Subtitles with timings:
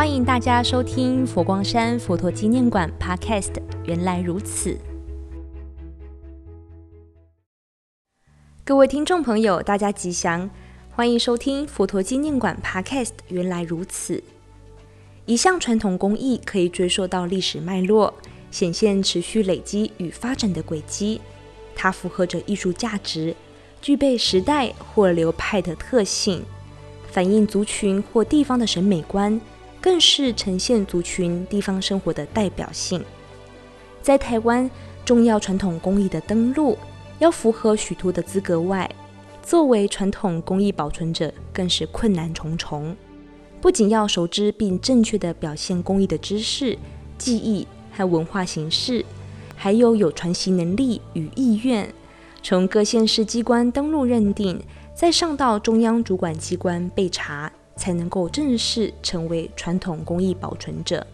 [0.00, 3.52] 欢迎大家收听佛光山佛陀纪念馆 Podcast。
[3.84, 4.74] 原来如此，
[8.64, 10.48] 各位听众朋友，大家吉祥，
[10.90, 13.10] 欢迎收听佛陀纪念馆 Podcast。
[13.28, 14.24] 原来如此，
[15.26, 18.14] 一项传统工艺可以追溯到历史脉络，
[18.50, 21.20] 显现持续累积与发展的轨迹。
[21.76, 23.36] 它符合着艺术价值，
[23.82, 26.42] 具备时代或流派的特性，
[27.10, 29.38] 反映族群或地方的审美观。
[29.80, 33.04] 更是呈现族群地方生活的代表性。
[34.02, 34.70] 在台湾，
[35.04, 36.76] 重要传统工艺的登录
[37.18, 38.90] 要符合许多的资格外，
[39.42, 42.96] 作为传统工艺保存者，更是困难重重。
[43.60, 46.78] 不仅要熟知并正确的表现工艺的知识、
[47.18, 49.04] 技艺和文化形式，
[49.54, 51.92] 还有有传习能力与意愿，
[52.42, 54.62] 从各县市机关登录认定，
[54.94, 57.52] 再上到中央主管机关备查。
[57.80, 61.06] 才能够正式成为传统工艺保存者。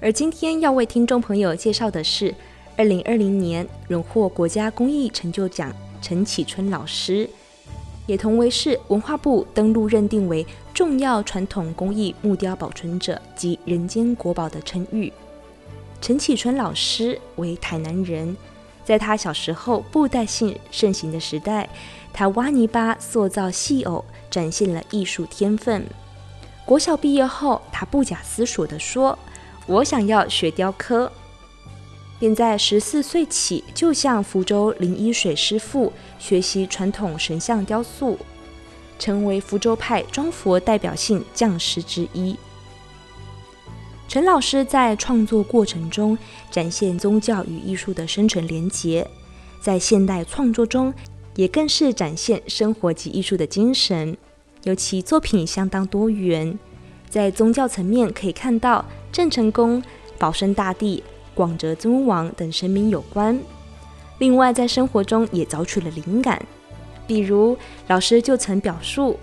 [0.00, 2.34] 而今天要为听众朋友介绍的是，
[2.74, 7.28] 二零二零年荣获国家工艺成就奖陈启春老师，
[8.06, 15.12] 也同为是文化部登录认定为重要传统工艺木雕保存者及人间国宝的称誉。
[16.00, 18.34] 陈启春老师为台南人，
[18.90, 21.68] 在他小时候布袋戏盛行的时代，
[22.12, 24.04] 他挖泥巴塑造戏偶。
[24.28, 25.86] 展现了艺术天分。
[26.64, 29.16] 国小毕业后，他不假思索地说
[29.66, 31.10] ：“我想要学雕刻。”
[32.18, 38.18] 便在十四岁起就向福州林一水师傅学习传统神像雕塑，
[38.98, 42.36] 成为福州派装佛代表性匠师之一。
[44.10, 46.18] 陈老师在创作过程中
[46.50, 49.06] 展现宗教与艺术的深层连结，
[49.60, 50.92] 在现代创作中。
[51.36, 54.16] 也更是展现生活及艺术的精神，
[54.64, 56.58] 尤其作品相当多元。
[57.08, 59.80] 在宗教层面，可以看到郑成功、
[60.18, 61.02] 保生大帝、
[61.32, 63.40] 广泽尊王等神明有关。
[64.18, 66.44] 另外，在生活中也找取了灵感，
[67.06, 69.16] 比如老师就曾表述，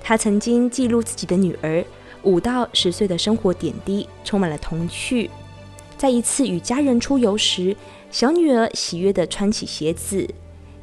[0.00, 1.84] 他曾经记录自己的女儿
[2.26, 5.30] 五到十岁的生活点滴，充满了童趣。
[5.96, 7.74] 在一次与家人出游时，
[8.10, 10.28] 小女儿喜悦地穿起鞋子。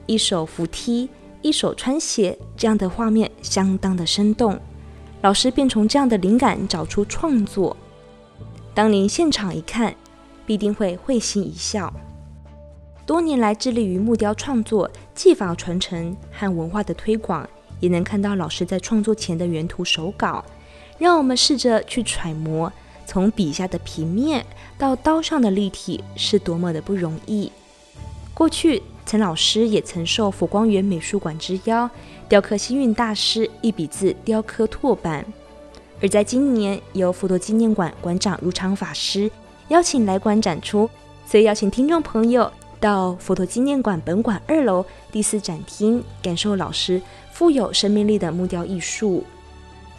[0.05, 1.09] 一手扶梯，
[1.41, 4.57] 一手穿鞋，这样的画面相当的生动。
[5.21, 7.75] 老师便从这样的灵感找出创作。
[8.73, 9.93] 当您现场一看，
[10.45, 11.93] 必定会会心一笑。
[13.05, 17.47] 多年来致力于木雕创作、技法传承和文化的推广，
[17.81, 20.43] 也能看到老师在创作前的原图手稿。
[20.97, 22.71] 让我们试着去揣摩，
[23.05, 24.45] 从笔下的平面
[24.77, 27.51] 到刀上的立体，是多么的不容易。
[28.33, 28.81] 过去。
[29.05, 31.89] 陈老师也曾受佛光园美术馆之邀，
[32.29, 35.25] 雕刻星运大师一笔字雕刻拓版。
[36.01, 39.29] 而在今年，由佛陀纪念馆馆长如常法师
[39.67, 40.89] 邀请来馆展出，
[41.27, 42.49] 所以邀请听众朋友
[42.79, 47.01] 到佛陀纪念馆本馆二楼第四展厅，感受老师
[47.33, 49.25] 富有生命力的木雕艺术，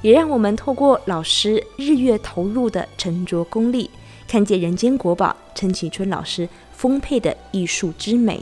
[0.05, 3.89] 也让我们透过老师日月投入的沉着功力，
[4.29, 8.39] 看见人间国宝陈启春老师丰沛的艺术之美。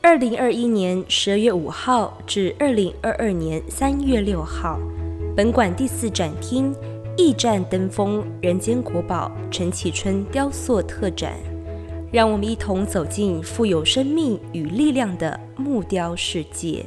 [0.00, 4.80] 二零二一年十二月五号至二零二二年三月六号，
[5.36, 6.74] 本馆第四展厅
[7.18, 11.34] “驿站登峰人间国宝陈启春雕塑特展”，
[12.10, 16.86] 让我们一同走进富有生命与力量的木雕世界。